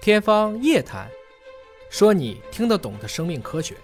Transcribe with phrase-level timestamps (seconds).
[0.00, 1.06] 天方夜谭，
[1.90, 3.76] 说你听得懂的生命科学。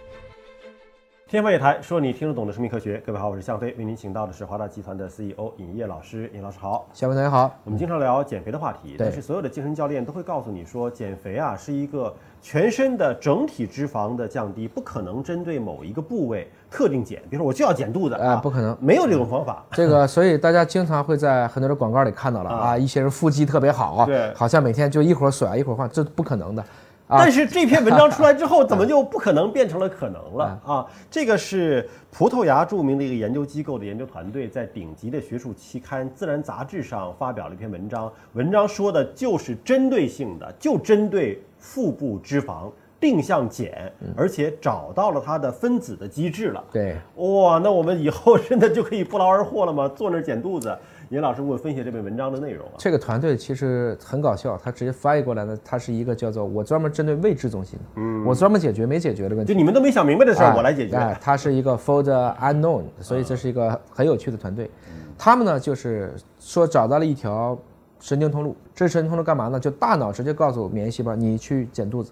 [1.28, 3.02] 天方夜谭，说你听得懂的生命科学。
[3.04, 6.30] 各位好，我是向飞，为您请到的是华大集团的 CEO 尹烨老师。
[6.32, 7.52] 尹老师好，小飞同学好。
[7.64, 17.20] 我们经常聊减肥的话题，对但是所有的健身教练都会告诉你说，减肥啊是一个全身的整体脂肪的降低，不可能针对某一个部位特定减。
[17.28, 19.66] 比如说我就要减肚子啊不可能没有这种方法。
[19.72, 26.64] 这个，所以大家经常会在很多的广告里看到了啊啊，一些人腹肌特别好，对好像每天就一会儿甩一会儿换，这不可能的。
[27.08, 30.86] 啊但是这篇文章出来之后，怎么就不可能变成了可能了啊？
[31.10, 42.70] 这个是葡萄牙著名的一个研究机构的研究团队在顶级的学术期刊《自然》杂志上发表了一篇文章，文章说的就是针对性的，就针对腹部脂肪
[43.06, 46.64] 定向减，而且找到了它的分子的机制了。
[46.72, 49.88] 对，哇，那我们以后真的就可以不劳而获了吗？
[49.94, 50.76] 坐那儿减肚子？
[51.10, 52.74] 尹老师给我分析这篇文章的内容啊。
[52.78, 59.52] 这个团队其实很搞笑，他直接翻译过来呢，它是一个叫做我专门针对未知中心，嗯，我专门解决没解决的问题。
[59.52, 60.96] 就你们都没想明白的事儿，哎我来解决。
[60.96, 64.68] 哎，它是一个 for the unknown，所以这是一个很有趣的团队。
[65.16, 67.56] 他们呢，就是说找到了一条
[68.00, 69.60] 神经通路，这神经通路干嘛呢？
[69.60, 72.10] 就大脑直接告诉免疫细胞，你去减肚子，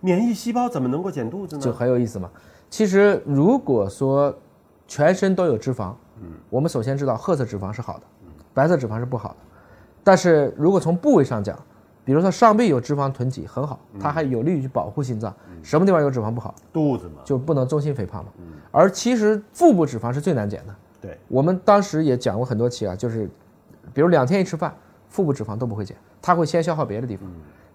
[0.00, 1.62] 免疫细胞怎么能够减肚子呢？
[1.62, 2.30] 就很有意思嘛。
[2.68, 4.34] 其实如果说
[4.86, 8.02] 全身都有脂肪，嗯，我们首先知道褐色脂肪是好的，
[8.54, 9.36] 白色脂肪是不好的。
[10.02, 11.58] 但是如果从部位上讲，
[12.04, 15.34] 比如说上臂有脂肪囤积很好，它还有利于去保护心脏。
[15.62, 16.54] 什么地方有脂肪不好？
[16.72, 17.20] 肚子嘛。
[17.24, 18.30] 就不能中心肥胖嘛。
[18.70, 20.74] 而其实腹部脂肪是最难减的。
[21.00, 23.28] 对，我们当时也讲过很多期啊，就是
[23.92, 24.74] 比如两天一吃饭，
[25.08, 27.28] 腹部脂肪都不会减，它会先消耗别的地方。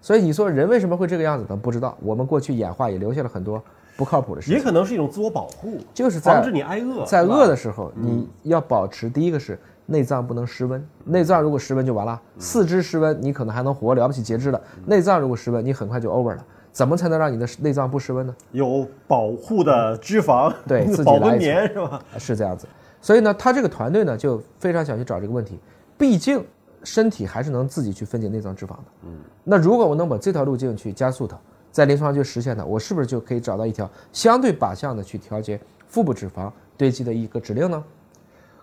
[0.06, 1.56] 所以你说人为什么会这个样子呢？
[1.60, 1.98] 不知道。
[2.00, 3.60] 我们过去演化也留下了很多
[3.96, 7.04] 不靠谱的事情，也可能是一种自我保护，就是在防止你挨饿。
[7.04, 12.22] 在饿的时候，你要保持第一个是内脏不能失温，内脏如果失温就完了。
[12.38, 14.60] 四肢失温你可能还能活，了不起截肢了。
[14.84, 16.46] 内脏如果失温，你很快就 over 了。
[16.70, 18.36] 怎么才能让你的内脏不失温呢？
[18.52, 22.00] 有保护的脂肪， 对自己保温棉是吧？
[22.16, 22.68] 是这样子，
[23.00, 25.58] 所以呢，他这个团队呢就非常想去找这个问题，
[25.98, 26.44] 毕竟
[26.84, 28.84] 身体还是能自己去分解内脏脂肪的。
[29.02, 31.38] 嗯，那如果我能把这条路径去加速它，
[31.70, 37.82] 在临床上去实现它，我是不是就可以找到一条相对靶向的去调节腹部脂肪堆积的一个指令呢？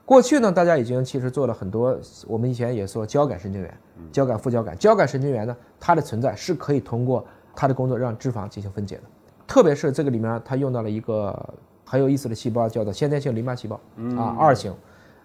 [0.06, 1.97] 过去呢，大家已经其实做了很多，
[2.28, 3.78] 我们以前也说交感神经元、
[4.12, 7.25] 交感副交感、交感神经元呢，它的存在是可以通过
[7.56, 9.03] 它的工作让脂肪进行分解的。
[9.47, 11.53] 特别是这个里面，它用到了一个
[11.85, 13.79] 很有意思的细胞，叫做先天性淋巴细胞
[14.18, 14.73] 啊，二型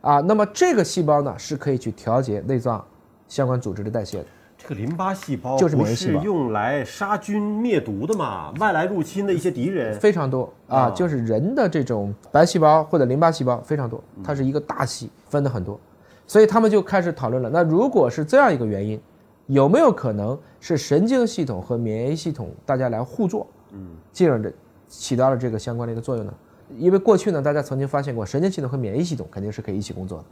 [0.00, 0.20] 啊。
[0.20, 2.84] 那么这个细胞呢，是可以去调节内脏
[3.28, 4.26] 相关组织的代谢的。
[4.60, 8.53] 这个淋巴细胞就是免疫细胞用来杀菌灭毒的嘛？
[8.59, 15.78] 外来入侵的一些敌人，非常多啊，啊就是人的这种白细胞或者淋巴细胞非常多，它是一个大系，分的很多，
[16.26, 17.48] 所以他们就开始讨论了。
[17.48, 19.00] 那如果是这样一个原因，
[19.47, 24.53] 有没有可能是神经系统和免疫系统大家来互作，嗯，进而的
[24.88, 26.34] 起到了这个相关的一个作用呢？
[26.76, 30.24] 因为过去呢，大家曾经发现过神经系统和免疫系统肯定是可以一起工作的。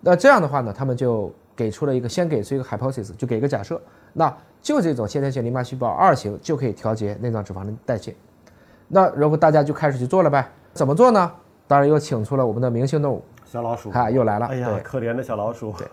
[0.00, 3.80] 那这样的话呢，他们就给出了一个先给出一个 hypothesis，就给一个假设，
[4.12, 8.14] 那就这种先天性淋巴细胞二型就可以调节内脏脂肪的代谢。
[8.88, 11.30] 那然后大家就开始去做了呗，怎么做呢？
[11.66, 14.46] 当然又请出了我们的明星动物，小老鼠，看又来了。
[14.46, 15.72] 哎呀，可怜的小老鼠。
[15.78, 15.86] 对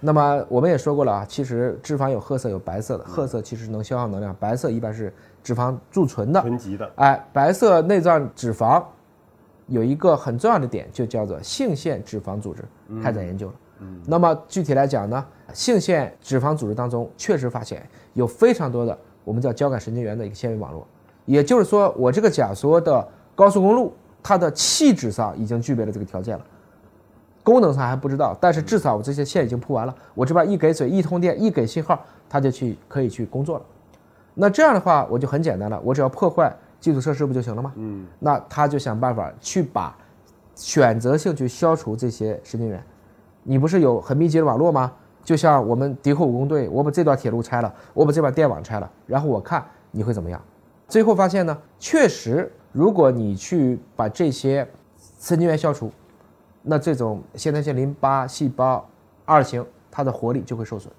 [0.00, 5.12] 那么我们也说过了啊，其实脂肪有褐色有白色的，褐色其实能消耗能量，白色一般是
[5.42, 6.40] 脂肪贮存的。
[6.40, 8.80] 囤积的，哎，白色内脏脂肪
[9.68, 12.64] 有一个很重要的点，就叫做性腺脂肪组织
[13.02, 13.54] 开展研究了。
[14.04, 20.84] 那么具体来讲呢，性腺脂肪组织当中确实发现有非常多的我们叫交感神经元的一个纤维网络，
[21.26, 26.44] 也就是说，我这个假说的高速公路，它的气质上已经具备了这个条件了。
[27.44, 33.64] 功能上还不知道，但是至少我这些线已经铺完了，我这边一给水、一通电、一给信号，它就去可以去工作了。
[34.34, 37.72] 那这样的话，我就很简单了，我只要破坏基础设施不就行了吗？
[37.76, 39.96] 嗯，那他就想办法去把
[40.54, 42.82] 选择性去消除这些神经元。
[43.42, 44.92] 你不是有很密集的网络吗？
[45.24, 50.40] 就像我们敌后武工队，我把这段铁路拆了，我把这把电网拆了，然后我看你会怎么样。
[50.86, 54.66] 最后发现呢，确实，如果你去把这些
[55.20, 55.92] 神经元消除，
[56.62, 58.88] 那这种先天性淋巴细胞
[59.26, 60.90] 二型它的活力就会受损，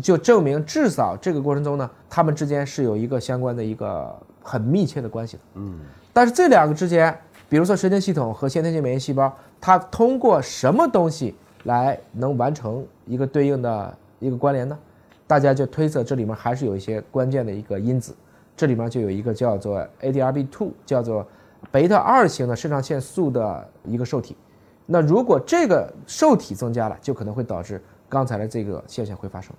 [0.00, 5.42] 就证明至少这个过程中呢，它们之间是有一个相关的一个很密切的关系的。
[5.54, 5.80] 嗯，
[6.12, 7.16] 但是这两个之间，
[7.48, 11.34] 比如说神经系统和先天性免疫细胞，它通过什么东西
[11.64, 14.78] 来能完成一个对应的一个关联呢？
[15.26, 18.14] 大家就推测这里面还是有一些关键的一个因子，
[18.56, 21.26] 这里面就有一个叫做 ADRB2，叫做
[21.70, 24.36] 贝塔二型的肾上腺素的一个受体。
[24.84, 29.54] 那如果这个受体增加了，就可能会导致刚才的这个现象会发生。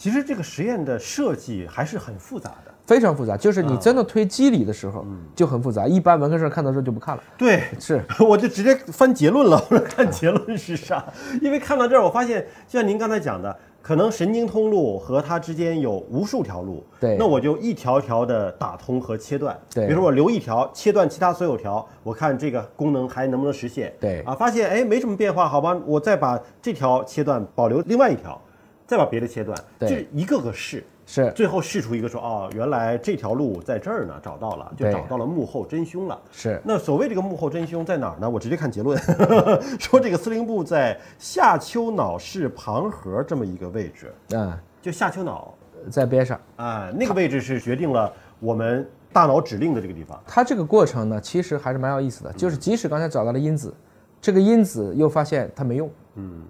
[0.00, 2.72] 其实这个实验的设计还是很复杂的。
[2.86, 5.86] 非常复杂，就是你真的推机理的时候嗯就很复杂。
[5.86, 7.22] 一般文科生看到这就不看了。
[7.36, 11.04] 对，是， 我就直接翻结论了， 我说看结论是啥？
[11.42, 19.56] 因为看到这儿，我发现就像您刚才讲的，可能神经通路和它之间有无数条路，对那我就一条条的打通和切断。
[19.72, 23.92] 对比如说我留一条，切断其他所有条，我看这个功能还能不能实现。
[24.00, 28.40] 对啊，发现哎没什么变化，好吧，我再把这条切断，保留另外一条，
[28.90, 30.82] 再把别的切断，对就是一个个试。
[31.06, 36.20] 是最后试出一个说哦，原来这条路在这儿呢，找到了，就找到了幕后真凶了。
[36.32, 38.28] 是，那所谓这个幕后真凶在哪儿呢？
[38.28, 39.00] 我直接看结论，
[39.78, 44.52] 说这个司令部在下丘脑室旁核这么一个位置，嗯，
[44.82, 45.54] 就下丘脑
[45.88, 46.40] 在边上。
[46.56, 50.20] 啊，那个位置是决定了我们大脑指令的这个地方。
[50.26, 52.32] 它这个过程呢，其实还是蛮有意思的。
[52.32, 53.72] 就是即使刚才找到了因子，
[54.20, 56.44] 这个因子又发现它没用，嗯，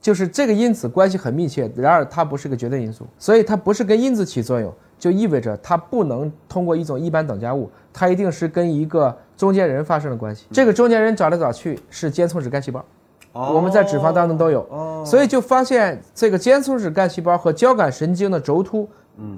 [0.00, 10.46] 就是这个因子关系很密切，然而它不是个绝对因素，所以它不是跟因子起作用，就意味着它不能通过一种一般等价物，它一定是跟一个中间人发生了关系。
[10.50, 12.84] 这个中间人找来找去是间充质干细胞，
[13.32, 18.88] 我们在脂肪当中都有，哦，所以就发现这个间充质干细胞和交感神经的轴突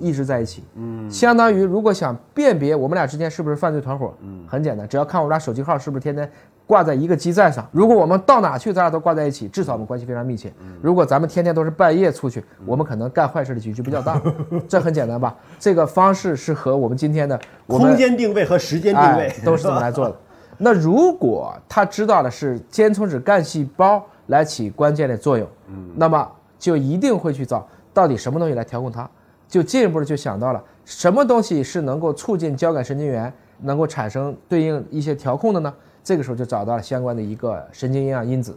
[0.00, 0.64] 一直在一起。
[0.74, 6.30] 嗯，相当于如果想辨别我们俩之间是不是犯罪团伙，嗯，很简单，只要看我们俩手机号是不是天天
[6.66, 7.66] 挂在一个基站上。
[7.72, 10.52] 如果我们到哪去，咱俩都挂在一起，至少我们关系非常密切。
[10.80, 14.20] 如果咱们天天都是半夜出去，我们可能干坏事的几率比较大。
[14.68, 15.36] 这很简单吧？
[15.58, 20.16] 这个方式是和我们今天的空间定位和时间定位、哎、都是这么来做的。
[20.58, 29.10] 那如果他知道的是间充质干细胞来起关键的作用，嗯，那么就一定会去找到底什么东西来调控它，
[29.52, 35.74] 就进一步的就想到了什么东西是能够促进交感神经元能够产生对应一些调控的呢？
[36.02, 38.56] 这个时候就找到了相关的一个神经营养因子。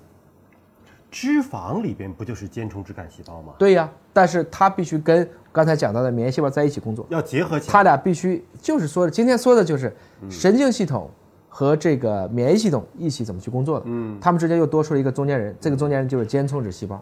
[1.12, 3.51] 脂肪里边不就是间充质干细胞吗？
[3.59, 7.74] 对呀，但是它必须跟刚才讲到的免疫细胞在一起工作，要结合起来。
[7.74, 9.94] 它俩必须就是说的，今天说的就是
[10.30, 11.12] 神经系统
[11.50, 13.86] 和这个免疫系统一起怎么去工作的。
[13.89, 17.01] 嗯，他们之间又多出了一个中间人，这个中间人就是间充质细胞。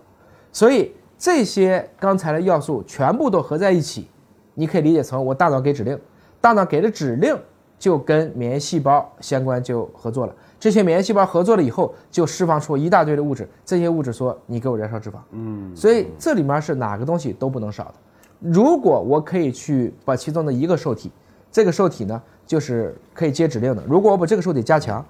[0.51, 4.07] 所以这些刚才的要素全部都合在一起，
[4.55, 5.99] 你可以理解成我大脑给指令，
[6.41, 7.37] 大脑给的指令
[7.79, 10.35] 就跟免疫细胞相关就合作了。
[10.59, 15.15] 这些免疫细胞合作了以后，就释放出一大堆的物质，这些物质说你给我燃烧脂肪。
[15.31, 17.93] 嗯，所以这里面是哪个东西都不能少的。
[18.39, 21.11] 如果我可以去把其中的一个受体，
[21.51, 23.83] 这个受体呢就是可以接指令的。
[23.87, 25.05] 如果我把这个受体加强，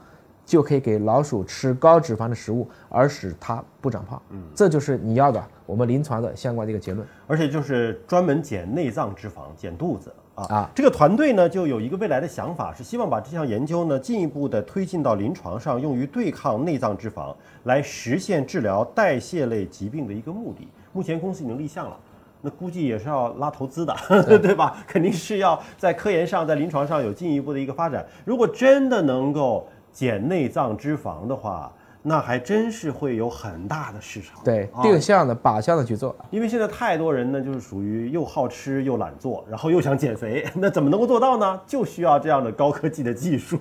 [0.45, 4.21] 就可以给老鼠吃高脂肪的食物，而使它不长胖。
[4.29, 7.07] 嗯，这就是你要的我们临床的相关的一个结论。
[7.27, 20.67] 而且就是专门减内脏脂肪、减肚子啊啊这个团队呢，就有一个未来的想法，是希望把这项研究呢进一步的推进到临床上，用于对抗内脏脂肪，来实现治疗代谢类疾病的一个目的。
[20.91, 21.97] 目前公司已经立项了。
[22.45, 23.95] 那估计也是要拉投资的，
[24.39, 24.75] 对吧？
[24.85, 28.05] 肯定是要在科研上、在临床上有进一步的一个发展。
[28.25, 34.41] 如果真的能够减内脏脂肪的话，那还真是会有很大的市场。
[34.43, 36.13] 对，啊定向的、靶向的去做。
[36.31, 41.61] 因为现在太多人呢，就是属于又好吃又懒做，然后又想减肥，那怎么能够做到呢？
[41.65, 43.57] 就需要这样的高科技的技术。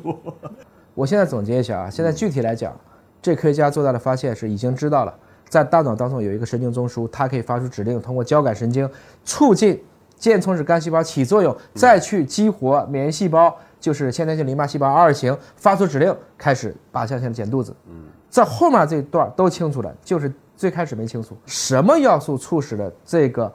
[0.95, 2.75] 我现在总结一下啊，现在具体来讲，
[3.21, 5.15] 这科学家做到的发现是已经知道了，
[5.49, 8.91] 在大脑当中有一个神经中枢，它可以发出指令，通过交感神经
[9.25, 9.81] 促进
[10.17, 17.75] 间充质干细胞起作用，再去激活免疫细胞，就是先天性淋巴细胞 R 型发出指令，开始靶向性的减肚子。
[17.89, 23.53] 嗯，这后面这一段都清楚了，就是最开始没清楚什么要素促使了这个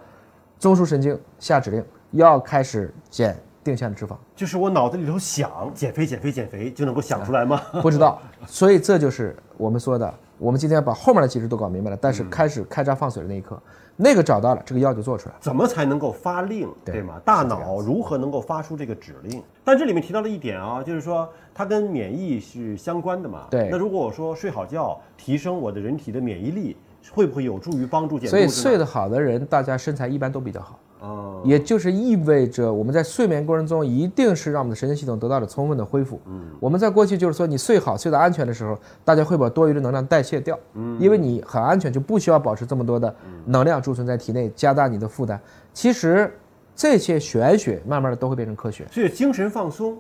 [0.60, 1.82] 中枢神经下指令
[2.12, 4.18] 要开始减定向的脂肪。
[4.36, 7.62] 就是我脑子里头想减肥、减肥、减肥，就能够想出来吗？
[7.82, 13.60] 不知道，所以这就是我们说的，我们今天把后面的机制都搞明白了，但是开始开闸放水的那一刻，
[13.96, 15.40] 那个找到了，这个药就做出来了。
[15.42, 17.20] 怎么才能够发令，对对吗？
[17.26, 19.42] 大脑如何能够发出这个指令？
[19.64, 23.48] 但这里面提到了一点啊，就是说它跟免疫是相关的嘛。
[23.50, 26.78] 对那如果我说睡好觉，提升我的人体的免疫力，
[27.12, 28.48] 会不会有助于帮助减肚所以？
[28.48, 36.20] 睡得好的人，大家身材一般都比较好，哦，也就是意味着我们在睡眠过程中一定是让我们的神经系统得到了充分的恢复。
[36.26, 45.40] 嗯，我们在过去就是说你睡好、睡得安全的时候，大家会把多余的能量代谢掉，嗯，因为你很安全，就不需要保持这么多的能量贮存在体内，加大你的负担。
[45.74, 46.32] 其实
[46.76, 48.86] 这些玄学慢慢的都会变成科学。
[48.92, 49.98] 所以精神放松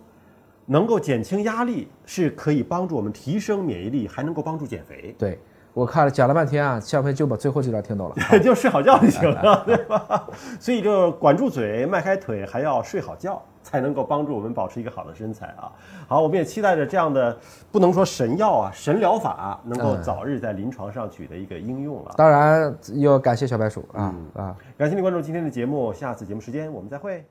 [0.65, 5.15] 能够减轻压力，是可以帮助我们提升免疫力，还能够帮助减肥。
[5.17, 5.39] 对
[5.77, 8.15] 我看了讲了半天啊，小飞就把最后这段听懂了。
[8.41, 10.27] 就睡好觉就行了， 对吧？
[10.59, 15.71] 所以就管住嘴，迈开腿，还要睡好觉，才能够帮助我们保持一个好的身材啊。
[16.07, 17.37] 好，我们也期待着这样的
[17.71, 22.13] 不能说神药啊，神疗法能够早日在临床上取得一个应用了。
[22.17, 24.55] 当然要感谢小白鼠啊啊！
[24.75, 27.23] 感谢您关注今天的节目，下次节目时间我们再会。